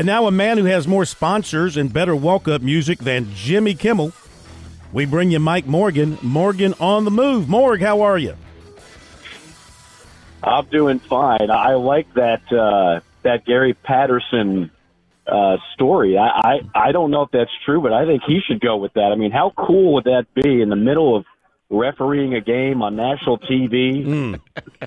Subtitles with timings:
[0.00, 4.14] And now a man who has more sponsors and better walk-up music than Jimmy Kimmel.
[4.94, 6.16] We bring you Mike Morgan.
[6.22, 7.50] Morgan on the move.
[7.50, 8.34] Morg, how are you?
[10.42, 11.50] I'm doing fine.
[11.50, 14.70] I like that uh, that Gary Patterson
[15.26, 16.16] uh, story.
[16.16, 18.94] I, I I don't know if that's true, but I think he should go with
[18.94, 19.12] that.
[19.12, 21.26] I mean, how cool would that be in the middle of
[21.68, 24.02] refereeing a game on national TV?
[24.02, 24.40] Mm.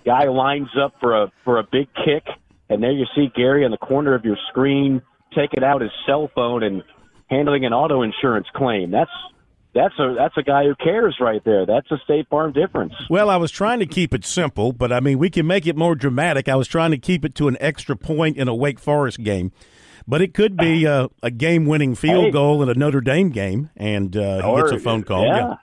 [0.03, 2.25] Guy lines up for a for a big kick,
[2.73, 5.01] and there you see Gary in the corner of your screen
[5.35, 6.83] taking out his cell phone and
[7.29, 8.91] handling an auto insurance claim.
[8.91, 9.09] That's
[9.73, 11.65] that's a that's a guy who cares right there.
[11.65, 12.93] That's a State Farm difference.
[13.09, 15.75] Well, I was trying to keep it simple, but I mean we can make it
[15.75, 16.47] more dramatic.
[16.47, 19.51] I was trying to keep it to an extra point in a Wake Forest game,
[20.07, 22.31] but it could be a, a game-winning field Hey.
[22.31, 25.25] goal in a Notre Dame game, and uh, he Or- gets a phone call.
[25.25, 25.55] Yeah,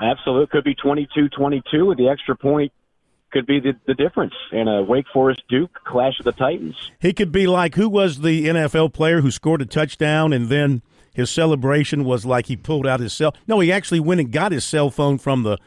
[0.00, 0.48] absolutely.
[0.48, 2.72] Could be 22-22 with the extra point.
[3.32, 6.74] Could be the, the difference in a uh, Wake Forest Duke clash of the Titans.
[6.98, 10.82] He could be like who was the NFL player who scored a touchdown and then
[11.14, 13.34] his celebration was like he pulled out his cell.
[13.46, 15.58] No, he actually went and got his cell phone from the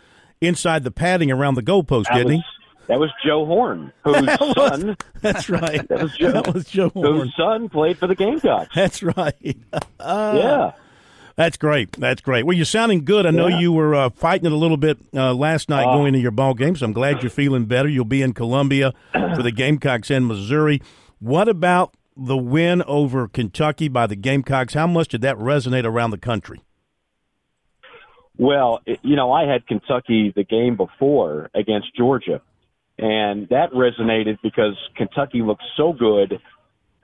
[0.42, 2.44] inside the padding around the goalpost, That didn't was,
[2.88, 4.98] that was Joe Horn, whose That was- son?
[5.22, 5.88] That's right.
[5.88, 7.16] That was Joe- That was Joe Horn.
[7.16, 8.76] whose son played for the Gamecocks.
[8.76, 9.36] That's right.
[10.02, 10.72] yeah.
[11.36, 11.92] That's great.
[11.94, 12.46] That's great.
[12.46, 13.26] Well, you're sounding good.
[13.26, 13.60] I know Yeah.
[13.60, 16.32] you were uh, fighting it a little bit uh, last night Uh, going into your
[16.32, 17.90] ball game, so I'm glad you're feeling better.
[17.90, 20.80] You'll be in Columbia for the Gamecocks in Missouri.
[21.20, 24.76] What about the win over Kentucky by the Gamecocks?
[24.76, 26.62] How much did that resonate around the country?
[28.38, 32.42] Well, it, you know, I had Kentucky the game before against Georgia,
[32.98, 36.40] and that resonated because Kentucky looked so good.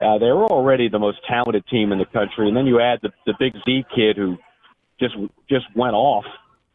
[0.00, 3.00] Uh, they were already the most talented team in the country, and then you add
[3.02, 4.36] the, the Big Z kid who
[4.98, 5.14] just
[5.48, 6.24] just went off,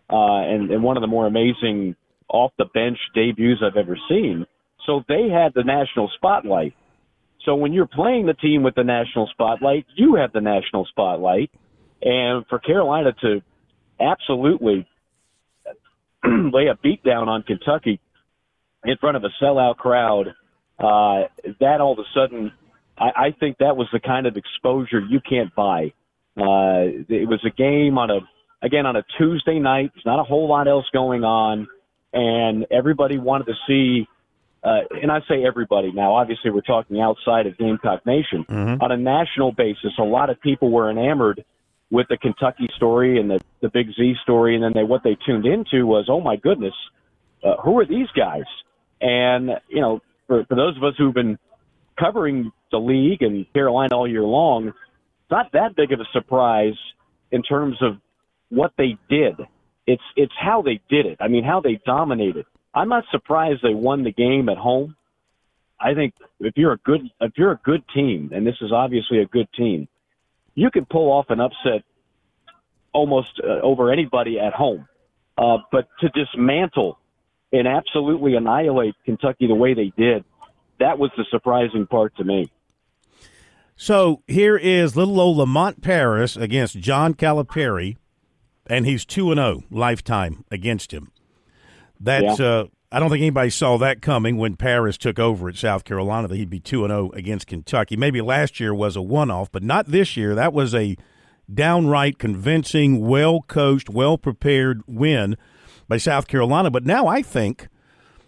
[0.10, 0.16] uh,
[0.48, 1.96] and, and one of the more amazing
[2.30, 4.46] off the bench debuts I've ever seen.
[4.86, 6.74] So they had the national spotlight.
[7.46, 11.52] So when you're playing the team with the national spotlight, you have the national spotlight.
[12.02, 13.42] And for Carolina to
[14.00, 14.88] absolutely
[16.26, 18.00] lay a beat down on Kentucky
[18.84, 20.30] in front of a sellout crowd,
[20.80, 21.28] uh,
[21.60, 22.52] that all of a sudden,
[22.98, 25.94] I, I think that was the kind of exposure you can't buy.
[26.38, 28.20] Uh, it was a game on a,
[28.62, 29.92] again, on a Tuesday night.
[29.94, 31.68] There's not a whole lot else going on.
[32.14, 34.08] And everybody wanted to see,
[34.64, 38.46] uh, and I say everybody now, obviously we're talking outside of Gamecock Nation.
[38.82, 41.44] On a national basis, a lot of people were enamored
[41.92, 45.18] with the Kentucky story and the, the Big Z story, and then they what they
[45.26, 46.74] tuned into was, oh my goodness,
[47.44, 48.46] uh, who are these guys?
[49.02, 51.38] And you know, for, for those of us who've been
[52.00, 54.74] covering the league and Carolina all year long,
[55.32, 56.76] not that big of a surprise
[57.32, 57.98] in terms of
[58.50, 59.36] what they did.
[59.88, 61.18] It's it's how they did it.
[61.20, 62.46] I mean, how they dominated.
[62.74, 64.96] I'm not surprised they won the game at home.
[65.80, 69.20] I think if you're a good if you're a good team, and this is obviously
[69.20, 69.88] a good team,
[70.56, 71.84] you can pull off an upset
[72.94, 74.88] almost uh, over anybody at home.
[75.38, 76.98] Uh, but to dismantle
[77.52, 80.24] and absolutely annihilate Kentucky the way they did,
[80.80, 82.52] that was the surprising part to me.
[83.76, 87.98] So here is little old Lamont Paris against John Calipari,
[88.68, 91.12] and he's two and zero lifetime against him.
[92.00, 92.46] That's Yeah.
[92.46, 96.30] uh, I don't think anybody saw that coming when Paris took over at South Carolina
[96.30, 97.98] that he'd be two and zero against Kentucky.
[97.98, 100.34] Maybe last year was a one off, but not this year.
[100.36, 100.96] That was a
[101.54, 105.36] downright convincing, well coached, well prepared win
[105.90, 106.72] by South Carolina.
[106.72, 107.68] But now I think,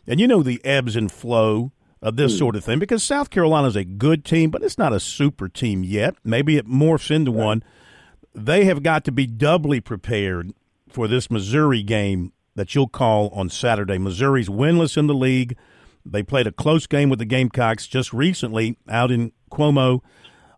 [0.05, 1.71] and you know the ebbs and flow
[2.01, 4.93] of this sort of thing, because South Carolina is a good team, but it's not
[4.93, 6.15] a super team yet.
[6.23, 7.63] Maybe it morphs into one.
[8.35, 10.53] They have got to be doubly prepared
[10.89, 13.97] for this Missouri game that you'll call on Saturday.
[13.97, 15.57] Missouri's winless in the league.
[16.05, 20.01] They played a close game with the Gamecocks just recently out in Cuomo.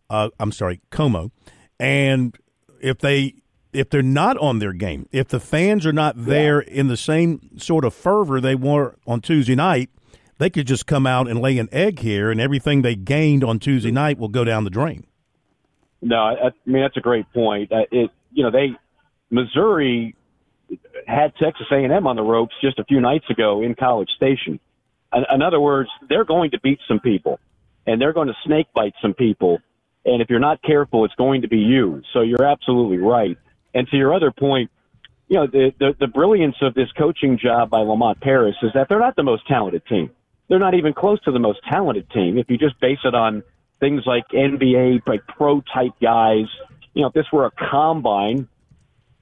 [0.10, 1.32] Uh, I'm sorry, Como.
[1.80, 2.38] And
[2.82, 3.36] if they
[3.72, 7.52] if they're not on their game, if the fans are not there in the same
[7.58, 9.90] sort of fervor they were on Tuesday night,
[10.40, 13.60] they could just come out and lay an egg here, and everything they gained on
[13.60, 15.06] Tuesday night will go down the drain.
[16.02, 17.72] No, I, I mean that's a great point.
[17.72, 18.70] Uh, it you know they
[19.30, 20.16] Missouri
[21.06, 24.60] had Texas A&M on the ropes just a few nights ago in College Station.
[25.14, 27.40] In, in other words, they're going to beat some people,
[27.86, 29.60] and they're going to snake bite some people.
[30.06, 32.02] And if you're not careful, it's going to be you.
[32.14, 33.38] So you're absolutely right.
[33.74, 34.72] And to your other point,
[35.28, 38.88] you know the the, the brilliance of this coaching job by Lamont Paris is that
[38.88, 40.12] they're not the most talented team.
[40.50, 42.38] They're not even close to the most talented team.
[42.38, 43.44] If you just base it on
[43.80, 46.46] things like NBA, like pro type guys,
[46.94, 48.48] you know, if this were a combine,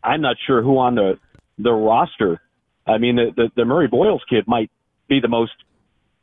[0.04, 1.20] I'm not sure who on the
[1.58, 2.42] the roster.
[2.86, 4.72] I mean, the the, the Murray Boyles kid might
[5.08, 5.52] be the most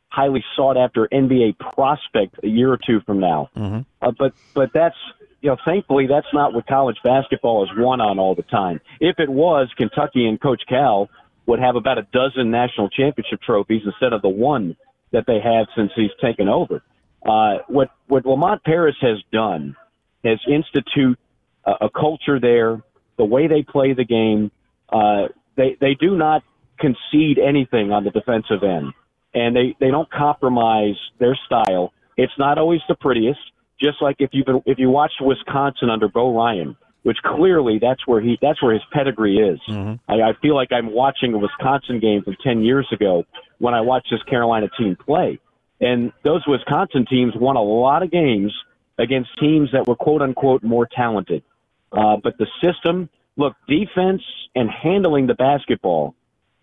[0.07, 3.49] highly sought after NBA prospect a year or two from now.
[3.55, 3.79] Mm-hmm.
[4.01, 4.95] Uh, but but that's
[5.41, 8.79] you know thankfully that's not what college basketball is won on all the time.
[8.99, 11.09] If it was, Kentucky and Coach Cal
[11.45, 14.75] would have about a dozen national championship trophies instead of the one
[15.15, 16.83] that they have since he's taken over.
[17.25, 19.75] Uh, what what Lamont Paris has done
[20.23, 21.17] has institute
[21.65, 22.83] a, a culture there,
[23.17, 24.51] the way they play the game.
[24.91, 26.43] Uh, they they do not
[26.79, 28.93] concede anything on the defensive end,
[29.33, 31.93] and they they don't compromise their style.
[32.17, 33.39] It's not always the prettiest.
[33.81, 38.19] Just like if been, if you watched Wisconsin under Bo Ryan, which clearly that's where
[38.19, 39.59] he that's where his pedigree is.
[39.69, 40.11] Mm-hmm.
[40.11, 43.25] I, I feel like I'm watching a Wisconsin game from ten years ago
[43.59, 45.39] when I watched this Carolina team play.
[45.79, 48.51] And those Wisconsin teams won a lot of games
[48.97, 51.43] against teams that were quote unquote more talented.
[51.91, 53.07] Uh, but the system,
[53.37, 54.23] look, defense
[54.55, 56.15] and handling the basketball,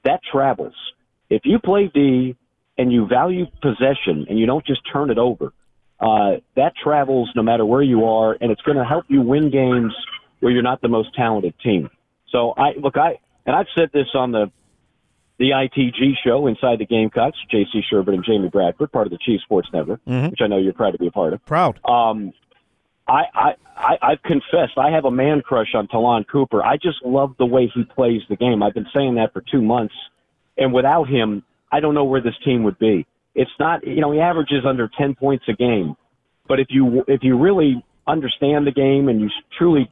[0.04, 0.74] that travels.
[1.30, 2.34] If you play D
[2.76, 5.52] and you value possession and you don't just turn it over,
[6.00, 9.48] uh, that travels no matter where you are, and it's going to help you win
[9.48, 9.94] games
[10.42, 11.88] where you're not the most talented team.
[12.30, 14.50] So I look, I and I've said this on the
[15.38, 17.82] the ITG show inside the Gamecocks, J.C.
[17.90, 20.28] Shurburtt and Jamie Bradford, part of the Chief Sports Network, mm-hmm.
[20.28, 21.44] which I know you're proud to be a part of.
[21.46, 21.80] Proud.
[21.84, 22.32] Um,
[23.08, 26.62] I, I, I, I've confessed I have a man crush on Ta'Lon Cooper.
[26.62, 28.62] I just love the way he plays the game.
[28.62, 29.94] I've been saying that for two months,
[30.56, 31.42] and without him,
[31.72, 33.06] I don't know where this team would be.
[33.34, 35.96] It's not, you know, he averages under ten points a game,
[36.46, 39.90] but if you if you really understand the game and you truly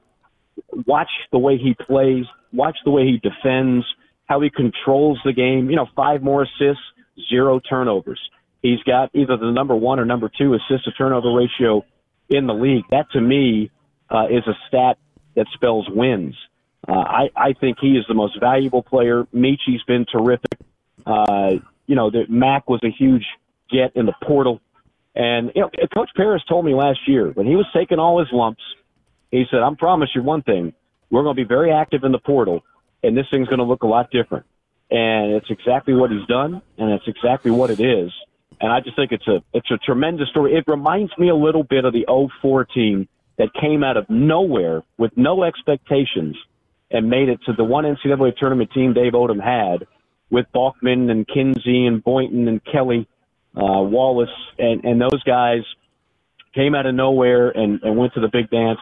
[0.87, 3.85] watch the way he plays, watch the way he defends,
[4.27, 5.71] how he controls the game.
[5.71, 6.83] You know, five more assists,
[7.31, 8.21] zero turnovers.
[8.63, 11.85] He's got either the number one or number two assist to turnover ratio
[12.29, 12.85] in the league.
[12.91, 13.71] That to me
[14.11, 14.99] uh, is a stat
[15.35, 16.35] that spells wins.
[16.87, 19.27] Uh, I, I think he is the most valuable player.
[19.33, 20.59] Meechie's been terrific.
[21.07, 21.53] Uh,
[21.87, 23.25] you know, the, Mac was a huge
[23.71, 24.61] get in the portal.
[25.15, 28.29] And, you know, Coach Paris told me last year when he was taking all his
[28.33, 28.63] lumps,
[29.31, 30.73] he said, "I'm promise you one thing.
[31.11, 32.63] We're going to be very active in the portal,
[33.03, 34.47] and this thing's going to look a lot different.
[34.91, 38.11] And it's exactly what he's done, and it's exactly what it is.
[38.61, 40.55] And I just think it's a it's a tremendous story.
[40.55, 42.07] It reminds me a little bit of the
[42.43, 46.37] 04 team that came out of nowhere with no expectations
[46.91, 49.87] and made it to the one NCAA tournament team Dave Odom had
[50.29, 53.09] with Balkman and Kinsey and Boynton and Kelly,
[53.57, 54.29] uh, Wallace,
[54.59, 55.63] and, and those guys
[56.55, 58.81] came out of nowhere and, and went to the big dance.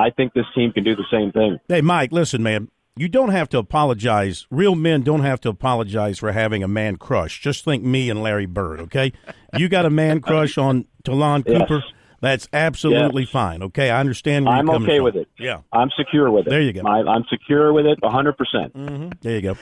[0.00, 1.58] I think this team can do the same thing.
[1.68, 2.68] Hey, Mike, listen, man.
[2.96, 4.46] You don't have to apologize.
[4.50, 7.40] Real men don't have to apologize for having a man crush.
[7.40, 9.12] Just think me and Larry Bird, okay?
[9.56, 11.58] You got a man crush on Ta'Lon Yes.
[11.60, 11.84] Cooper.
[12.20, 13.30] That's absolutely Yes.
[13.30, 13.88] fine, okay?
[13.90, 15.04] I understand I'm okay from.
[15.04, 15.28] with it.
[15.38, 15.60] Yeah.
[15.72, 16.50] I'm secure with it.
[16.50, 16.82] There you go.
[16.82, 18.34] I, I'm secure with it 100%.
[18.72, 19.08] Mm-hmm.
[19.22, 19.56] There you go.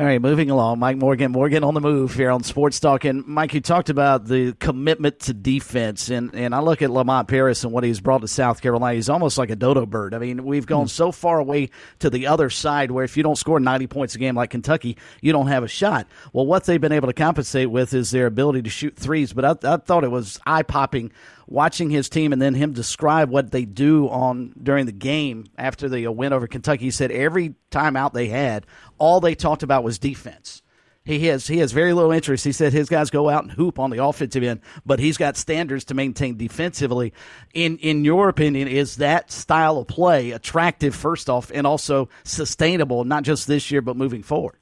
[0.00, 0.78] All right, moving along.
[0.78, 3.04] Mike Morgan, Morgan on the move here on Sports Talk.
[3.04, 7.28] And Mike, you talked about the commitment to defense, and, and I look at Lamont
[7.28, 8.94] Paris and what he's brought to South Carolina.
[8.94, 10.14] He's almost like a dodo bird.
[10.14, 10.88] I mean, we've gone hmm.
[10.88, 11.68] so far away
[11.98, 14.96] to the other side where if you don't score 90 points a game like Kentucky,
[15.20, 16.06] you don't have a shot.
[16.32, 19.34] Well, what they've been able to compensate with is their ability to shoot threes.
[19.34, 21.12] But I, I thought it was eye popping
[21.50, 25.88] watching his team and then him describe what they do on during the game after
[25.88, 26.84] the uh, win over Kentucky.
[26.84, 28.64] He said every time out they had,
[28.98, 30.62] all they talked about was defense.
[31.02, 32.44] He has he has very little interest.
[32.44, 35.36] He said his guys go out and hoop on the offensive end, but he's got
[35.36, 37.12] standards to maintain defensively.
[37.54, 43.04] In in your opinion, is that style of play attractive first off, and also sustainable,
[43.04, 44.56] not just this year but moving forward?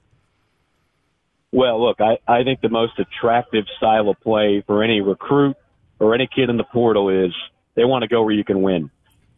[1.51, 5.57] Well, look, I, I think the most attractive style of play for any recruit
[5.99, 7.33] or any kid in the portal is
[7.75, 8.91] they want to go where you can win.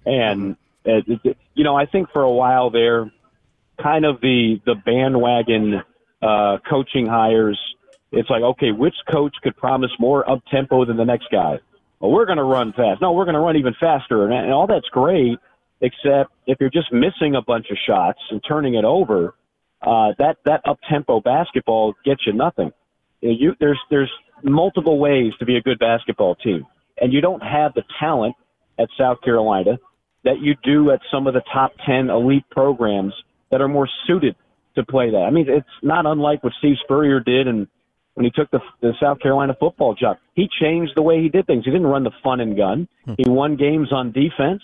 [0.06, 3.10] And, uh, it- you know, I think for a while there,
[3.82, 5.82] kind of the, the bandwagon
[6.22, 7.58] uh, coaching hires,
[8.12, 11.58] it's like, okay, which coach could promise more up tempo than the next guy?
[12.00, 13.00] Well, we're going to run fast.
[13.00, 14.24] No, we're going to run even faster.
[14.24, 15.38] And, and all that's great,
[15.80, 19.34] except if you're just missing a bunch of shots and turning it over,
[19.82, 22.72] uh, that that up tempo basketball gets you nothing.
[23.20, 24.10] You, you there's there's
[24.44, 26.66] multiple ways to be a good basketball team,
[27.00, 28.34] and you don't have the talent
[28.78, 29.78] at South Carolina
[30.24, 33.14] that you do at some of the top ten elite programs
[33.50, 34.36] that are more suited
[34.76, 35.24] to play that.
[35.26, 37.66] I mean, it's not unlike what Steve Spurrier did and
[38.14, 40.18] when he took the, the South Carolina football job.
[40.34, 41.64] He changed the way he did things.
[41.64, 42.88] He didn't run the fun and gun.
[43.16, 44.62] He won games on defense.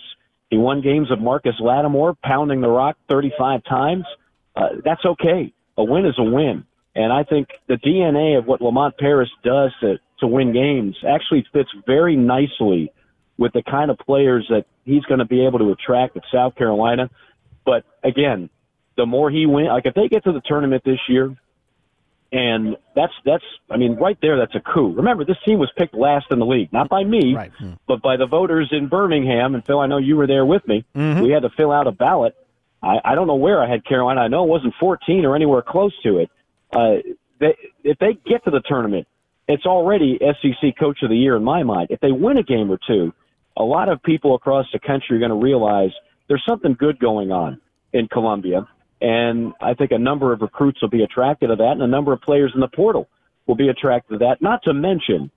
[0.49, 4.05] He won games of Marcus Lattimore pounding the rock 35 times.
[4.55, 5.53] Uh, that's okay.
[5.77, 6.65] A win is a win.
[6.97, 11.45] And I think the DNA of what Lamont Paris does to, to win games actually
[11.53, 12.91] fits very nicely
[13.37, 16.55] with the kind of players that he's going to be able to attract at South
[16.55, 17.09] Carolina.
[17.65, 18.49] But again,
[18.95, 21.35] the more he wins, like if they get to the tournament this year,
[22.31, 24.91] And that's that's I mean right there that's a coup.
[24.93, 27.51] Remember this team was picked last in the league, not by me, Right.
[27.57, 27.73] Hmm.
[27.87, 29.55] but by the voters in Birmingham.
[29.55, 30.83] And Phil, I know you were there with me.
[31.23, 32.35] We had to fill out a ballot.
[32.83, 34.21] I, I don't know where I had Carolina.
[34.21, 36.29] I know it wasn't 14 or anywhere close to it.
[36.73, 36.95] Uh,
[37.39, 39.07] they, if they get to the tournament,
[39.47, 41.87] it's already SEC Coach of the Year in my mind.
[41.89, 43.13] If they win a game or two,
[43.55, 45.91] a lot of people across the country are going to realize
[46.27, 47.59] there's something good going on
[47.93, 48.67] in Columbia.
[48.99, 52.13] And I think a number of recruits will be attracted to that, and a number
[52.13, 53.07] of players in the portal
[53.45, 54.41] will be attracted to that.
[54.41, 55.31] Not to mention,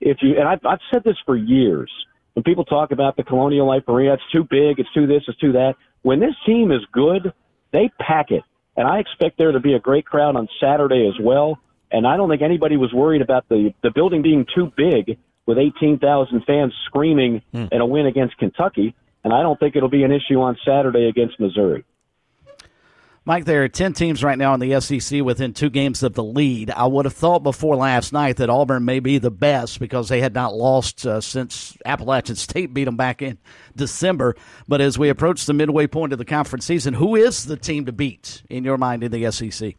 [0.00, 1.90] if you and I've, I've said this for years,
[2.34, 5.38] when people talk about the Colonial Life Arena, it's too big, it's too this, it's
[5.38, 5.74] too that.
[6.02, 7.32] When this team is good,
[7.72, 8.42] they pack it,
[8.76, 11.58] and I expect there to be a great crowd on Saturday as well.
[11.90, 15.58] And I don't think anybody was worried about the the building being too big with
[15.58, 17.66] 18,000 fans screaming hmm.
[17.70, 18.94] in a win against Kentucky.
[19.22, 21.84] And I don't think it'll be an issue on Saturday against Missouri.
[23.28, 26.22] Mike, there are 10 teams right now in the SEC within two games of the
[26.22, 26.70] lead.
[26.70, 30.20] I would have thought before last night that Auburn may be the best because they
[30.20, 33.38] had not lost uh, since Appalachian State beat them back in
[33.74, 34.36] December.
[34.68, 37.84] But as we approach the midway point of the conference season, who is the team
[37.86, 39.74] to beat in your mind in the SEC?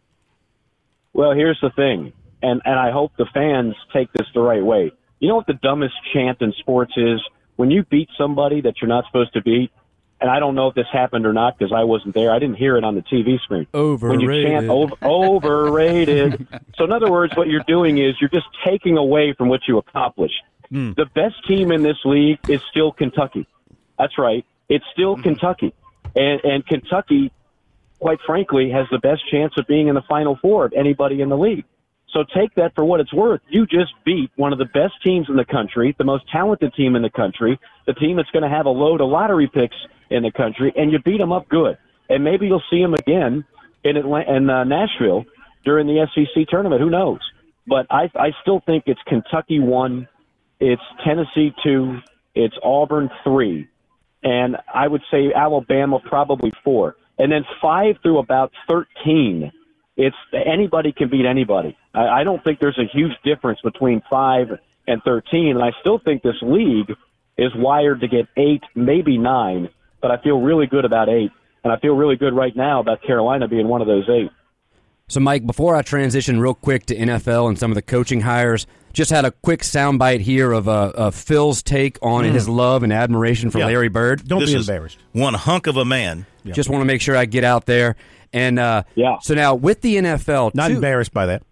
[1.13, 2.11] Well, here's the thing,
[2.43, 4.91] and and I hope the fans take this the right way.
[5.19, 7.21] You know what the dumbest chant in sports is?
[7.55, 9.71] When you beat somebody that you're not supposed to beat,
[10.19, 12.31] and I don't know if this happened or not because I wasn't there.
[12.31, 13.67] I didn't hear it on the TV screen.
[13.74, 14.27] Overrated.
[14.27, 16.47] When you chant over, overrated.
[16.75, 19.77] so in other words, what you're doing is you're just taking away from what you
[19.77, 20.41] accomplished.
[20.69, 20.93] Hmm.
[20.93, 23.47] The best team in this league is still Kentucky.
[23.97, 24.45] That's right.
[24.69, 25.21] It's still hmm.
[25.21, 25.74] Kentucky,
[26.15, 27.31] and and Kentucky
[28.00, 31.29] quite frankly, has the best chance of being in the Final Four of anybody in
[31.29, 31.65] the league.
[32.13, 33.41] So take that for what it's worth.
[33.49, 36.95] You just beat one of the best teams in the country, the most talented team
[36.95, 39.75] in the country, the team that's going to have a load of lottery picks
[40.09, 41.77] in the country, and you beat them up good.
[42.09, 43.45] And maybe you'll see them again
[43.83, 45.25] in Atlanta, in uh, Nashville
[45.65, 46.81] during the SEC tournament.
[46.81, 47.19] Who knows?
[47.67, 50.07] But I, I still think it's Kentucky one,
[50.59, 51.99] it's Tennessee two,
[52.33, 53.67] it's Auburn three,
[54.23, 56.95] and I would say Alabama probably four.
[57.19, 59.51] And then five through about 13,
[59.97, 61.75] it's anybody can beat anybody.
[61.93, 64.47] I, I don't think there's a huge difference between five
[64.87, 65.55] and 13.
[65.55, 66.91] And I still think this league
[67.37, 69.69] is wired to get eight, maybe nine,
[70.01, 71.31] but I feel really good about eight.
[71.63, 74.31] And I feel really good right now about Carolina being one of those eight.
[75.09, 78.67] So, Mike, before I transition real quick to NFL and some of the coaching hires,
[78.91, 82.91] just had a quick soundbite here of, uh, of Phil's take on his love and
[82.91, 83.67] admiration for Yeah.
[83.67, 84.27] Larry Bird.
[84.27, 84.97] Don't This be embarrassed.
[85.13, 86.25] One hunk of a man.
[86.45, 87.95] Just want to make sure I get out there.
[88.33, 89.17] And uh, Yeah.
[89.21, 91.43] so now with the NFL, Not two- embarrassed by that.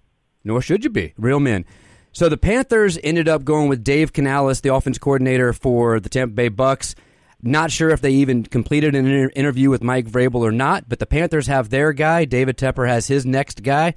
[0.43, 1.13] nor should you be.
[1.17, 1.63] Real men.
[2.11, 6.33] So the Panthers ended up going with Dave Canales, the offense coordinator for the Tampa
[6.35, 6.93] Bay Bucks.
[7.41, 10.99] Not sure if they even completed an inter- interview with Mike Vrabel or not, but
[10.99, 12.25] the Panthers have their guy.
[12.25, 13.93] David Tepper has his next guy.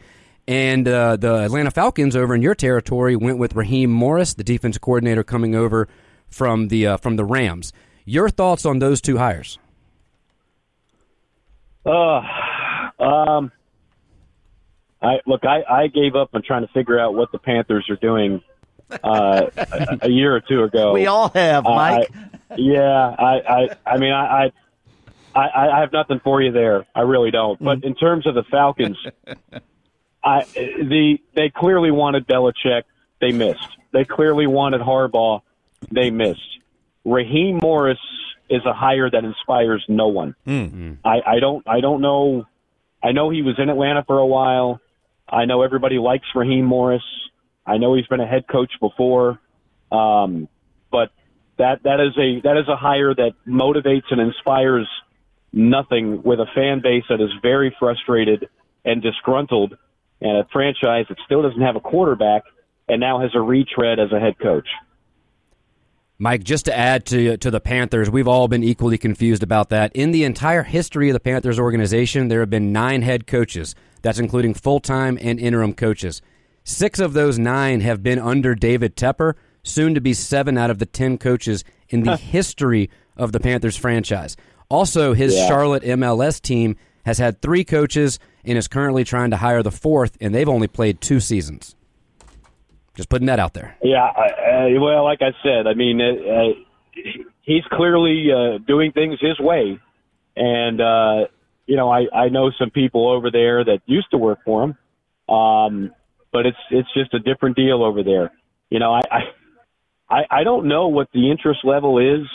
[0.46, 4.78] And uh, the Atlanta Falcons over in your territory went with Raheem Morris, the defense
[4.78, 5.88] coordinator coming over
[6.28, 7.72] from the uh, from the Rams.
[8.06, 9.58] Your thoughts on those two hires?
[11.84, 12.22] Uh,
[12.98, 13.52] um,
[15.02, 15.44] I look.
[15.44, 18.42] I, I gave up on trying to figure out what the Panthers are doing
[19.04, 20.92] uh, a, a year or two ago.
[20.92, 22.10] We all have, Uh, Mike.
[22.14, 24.52] I, yeah, I, I, I mean, I,
[25.34, 26.86] I, I, have nothing for you there.
[26.94, 27.62] I really don't.
[27.62, 28.96] But in terms of the Falcons,
[30.24, 32.84] I, the they clearly wanted Belichick.
[33.20, 33.76] They missed.
[33.92, 35.42] They clearly wanted Harbaugh.
[35.90, 36.58] They missed.
[37.04, 37.98] Raheem Morris
[38.48, 40.34] is a hire that inspires no one.
[41.04, 41.66] I, I don't.
[41.68, 42.46] I don't know.
[43.02, 44.80] I know he was in Atlanta for a while.
[45.28, 47.02] I know everybody likes Raheem Morris.
[47.66, 49.38] I know he's been a head coach before.
[49.92, 50.48] Um,
[50.90, 51.10] but
[51.58, 54.88] that that is a that is a hire that motivates and inspires
[55.52, 58.48] nothing with a fan base that is very frustrated
[58.84, 59.76] and disgruntled,
[60.20, 62.44] and a franchise that still doesn't have a quarterback
[62.88, 64.68] and now has a retread as a head coach.
[66.20, 69.94] Mike, just to add to to the Panthers, we've all been equally confused about that.
[69.94, 73.74] In the entire history of the Panthers organization, there have been nine head coaches.
[74.02, 76.22] That's including full time and interim coaches.
[76.64, 79.34] Six of those nine have been under David Tepper,
[79.68, 83.76] soon to be seven out of the ten coaches in the history of the Panthers
[83.76, 84.36] franchise.
[84.68, 85.48] Also, his Yeah.
[85.48, 90.16] Charlotte MLS team has had three coaches and is currently trying to hire the fourth,
[90.20, 91.74] and they've only played two seasons.
[92.94, 93.76] Just putting that out there.
[93.82, 94.26] Yeah, I,
[94.76, 97.00] uh, well, like I said, I mean, uh,
[97.42, 99.78] he's clearly uh, doing things his way,
[100.36, 101.26] and uh,
[101.66, 105.34] you know, I I know some people over there that used to work for him,
[105.34, 105.92] um,
[106.32, 108.32] but it's it's just a different deal over there.
[108.68, 109.20] You know, I I
[110.10, 112.26] I, I don't know what the interest level is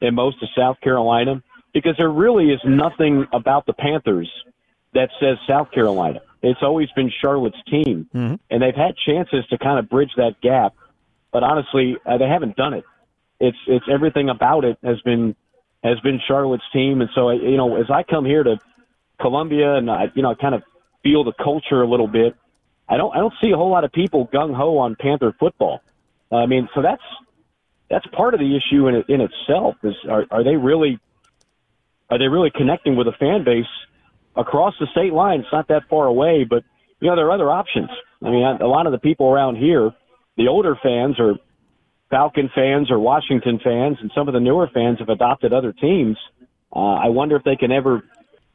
[0.00, 4.30] in most of South Carolina because there really is nothing about the Panthers
[4.94, 6.20] that says South Carolina.
[6.42, 8.38] it's always been Charlotte's team, Mhm.
[8.50, 10.72] and they've had chances to kind of bridge that gap,
[11.32, 12.84] but honestly, uh, they haven't done it.
[13.38, 15.36] It's it's everything about it has been
[15.84, 18.58] has been Charlotte's team, and so you know, as I come here to
[19.20, 20.62] Columbia and I you know I kind of
[21.02, 22.34] feel the culture a little bit,
[22.88, 25.82] I don't I don't see a whole lot of people gung ho on Panther football.
[26.32, 27.02] I mean, so that's
[27.90, 29.76] that's part of the issue in in itself.
[29.82, 30.98] Is are, are they really
[32.08, 33.64] are they really connecting with a fan base
[34.36, 35.40] across the state line?
[35.40, 36.62] It's not that far away, but
[37.00, 37.90] you know there are other options.
[38.22, 39.92] I mean, a lot of the people around here,
[40.36, 41.34] the older fans are
[42.10, 46.18] Falcon fans or Washington fans, and some of the newer fans have adopted other teams.
[46.74, 48.02] Uh, I wonder if they can ever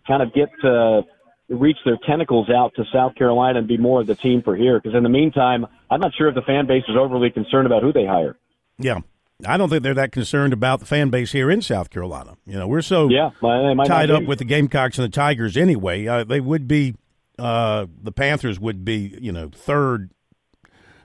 [0.07, 1.03] kind of get to
[1.49, 4.79] reach their tentacles out to South Carolina and be more of the team for here.
[4.79, 7.83] Because in the meantime, I'm not sure if the fan base is overly concerned about
[7.83, 8.35] who they hire.
[8.77, 8.99] Yeah.
[9.45, 12.37] I don't think they're that concerned about the fan base here in South Carolina.
[12.45, 15.57] You know, we're so Yeah, they might tied up with the Gamecocks and the Tigers
[15.57, 16.07] anyway.
[16.07, 16.95] Uh, they would be,
[17.37, 20.11] uh, the Panthers would be, you know, third,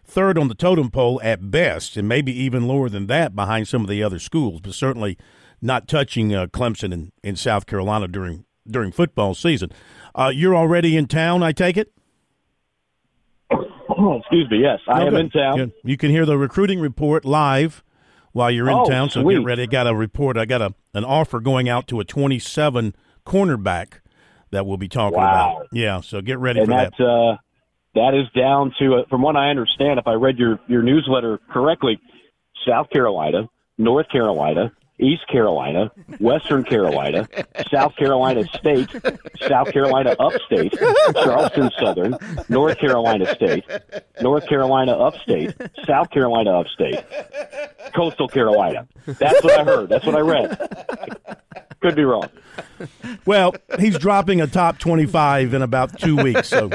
[0.05, 3.83] third on the totem pole at best, and maybe even lower than that behind some
[3.83, 5.19] of the other schools, but certainly
[5.61, 9.71] not touching uh, Clemson in, in South Carolina during during football season.
[10.15, 11.93] Uh, you're already in town, I take it.
[14.21, 14.61] Excuse me.
[14.63, 15.21] Yes, I Oh, am good.
[15.21, 15.57] in town.
[15.57, 15.73] Good.
[15.85, 17.83] You can hear the recruiting report live
[18.33, 19.11] while you're in Oh, town.
[19.11, 19.35] So sweet.
[19.39, 19.63] get ready.
[19.63, 20.37] I got a report.
[20.37, 24.01] I got a an offer going out to a 27 cornerback
[24.51, 25.57] that we'll be talking Wow.
[25.57, 25.69] about.
[25.73, 26.01] Yeah.
[26.01, 26.93] So get ready and for that.
[26.99, 27.37] that uh,
[27.95, 31.39] that is down to, uh, from what I understand, if I read your your newsletter
[31.53, 31.99] correctly,
[32.67, 37.29] South Carolina, North Carolina, East Carolina, Western Carolina,
[37.73, 38.89] South Carolina State,
[39.49, 40.75] South Carolina Upstate,
[41.15, 42.17] Charleston Southern,
[42.49, 43.65] North Carolina State,
[44.21, 45.55] North Carolina Upstate,
[45.87, 47.05] South Carolina Upstate,
[47.95, 48.87] Coastal Carolina.
[49.07, 49.89] That's what I heard.
[49.89, 50.59] That's what I read.
[51.81, 52.29] Could be wrong.
[53.25, 56.49] Well, he's dropping a top 25 in about two weeks.
[56.49, 56.69] So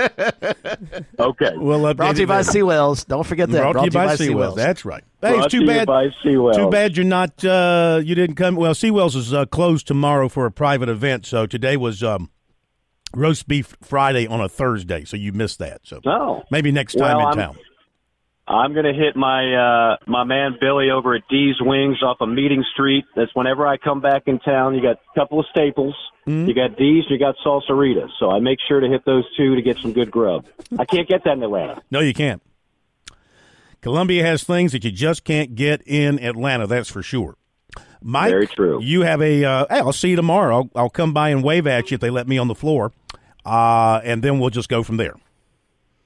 [1.19, 1.51] Okay.
[1.55, 2.53] we'll update Brought to you by then.
[2.53, 3.05] Seawells.
[3.05, 3.61] Don't forget that.
[3.61, 4.55] Brought, to you by Seawells.
[4.55, 5.03] That's right.
[5.21, 5.87] Hey, Brought it's too to you bad.
[5.87, 7.43] by Too bad you're not.
[7.43, 8.55] Uh, you didn't come.
[8.55, 11.25] Well, Seawells is uh, closed tomorrow for a private event.
[11.25, 12.29] So today was um,
[13.13, 15.05] roast beef Friday on a Thursday.
[15.05, 15.81] So you missed that.
[15.83, 16.43] So No.
[16.51, 17.57] maybe next time Well, in I'm- town.
[18.47, 22.63] I'm gonna hit my uh my man Billy over at D's Wings off of Meeting
[22.73, 23.05] Street.
[23.15, 24.75] That's whenever I come back in town.
[24.75, 25.95] You got a couple of staples.
[26.27, 26.49] Mm-hmm.
[26.49, 28.09] You got D's, you got Salsaritas.
[28.19, 30.45] So I make sure to hit those two to get some good grub.
[30.77, 31.81] I can't get that in Atlanta.
[31.91, 32.41] No, you can't.
[33.81, 36.65] Columbia has things that you just can't get in Atlanta.
[36.65, 37.37] That's for sure.
[38.01, 38.81] Mike, Very true.
[38.81, 39.43] You have a.
[39.43, 40.55] Uh, hey, I'll see you tomorrow.
[40.55, 42.91] I'll, I'll come by and wave at you if they let me on the floor,
[43.45, 45.15] uh, and then we'll just go from there.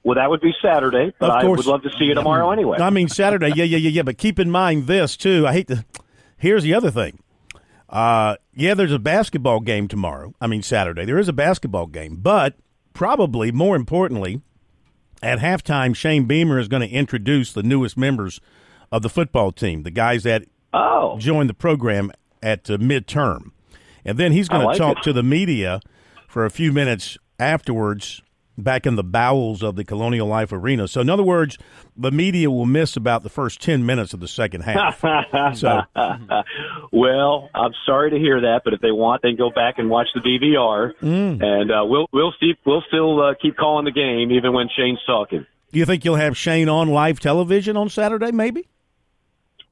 [0.09, 2.79] Well, that would be Saturday, but I would love to see you tomorrow anyway.
[2.79, 3.49] I mean Saturday.
[3.49, 4.01] Yeah, yeah, yeah, yeah.
[4.01, 5.45] But keep in mind this too.
[5.45, 5.85] I hate to.
[6.35, 7.19] Here's the other thing.
[7.87, 10.33] Uh, yeah, there's a basketball game tomorrow.
[10.41, 11.05] I mean Saturday.
[11.05, 12.55] There is a basketball game, but
[12.93, 14.41] probably more importantly,
[15.21, 18.41] at halftime, Shane Beamer is going to introduce the newest members
[18.91, 23.51] of the football team, the guys that Oh, joined the program at uh, midterm.
[24.03, 25.03] And then he's going I to talk it.
[25.03, 25.81] to the media
[26.27, 28.23] for a few minutes afterwards
[28.61, 30.87] back in the bowels of the Colonial Life Arena.
[30.87, 31.57] So, in other words,
[31.97, 34.99] the media will miss about the first 10 minutes of the second half.
[35.57, 35.81] so,
[36.91, 39.89] well, I'm sorry to hear that, but if they want, they can go back and
[39.89, 41.41] watch the DVR, Mm.
[41.41, 44.99] and uh, we'll we'll see, we'll still uh, keep calling the game even when Shane's
[45.05, 45.45] talking.
[45.71, 48.67] do you think you'll have Shane on live television on Saturday, maybe?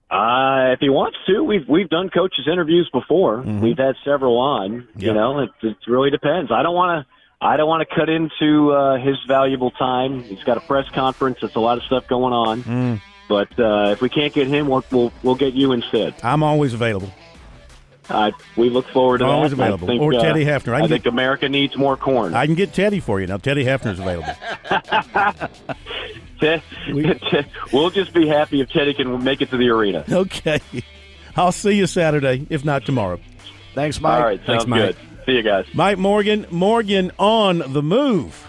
[0.10, 3.40] Uh, if he wants to, we've we've done coaches interviews before.
[3.40, 3.60] Mm-hmm.
[3.62, 4.88] We've had several on.
[4.96, 5.10] Yeah.
[5.10, 6.50] You know, it, it really depends.
[6.52, 7.14] I don't want to.
[7.40, 10.24] I don't want to cut into uh, his valuable time.
[10.24, 11.38] He's got a press conference.
[11.44, 12.64] It's a lot of stuff going on.
[12.64, 13.02] Mm.
[13.30, 16.16] But uh, if we can't get him, we'll, we'll we'll get you instead.
[16.24, 17.12] I'm always available.
[18.10, 19.28] Uh, we look forward to it.
[19.28, 19.60] Always that.
[19.60, 19.88] I available.
[19.88, 20.74] think, Or uh, Teddy Hefner.
[20.74, 22.34] I I, can think America needs more corn.
[22.34, 23.28] I can get Teddy for you.
[23.28, 24.34] Now, Teddy Hefner's available.
[26.40, 26.62] Ted,
[27.74, 30.06] we'll just be happy if Teddy can make it to the arena.
[30.10, 30.62] Okay.
[31.36, 33.20] I'll see you Saturday, if not tomorrow.
[33.76, 34.20] Thanks, Mike.
[34.20, 34.96] All right, Thanks, sounds Mike.
[34.96, 35.07] good.
[35.28, 35.66] See you guys.
[35.74, 38.48] Mike Morgan, Morgan on the move.